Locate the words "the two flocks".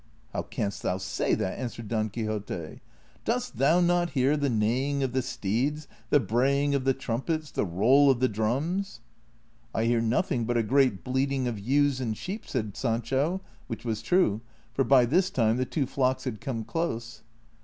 15.57-16.23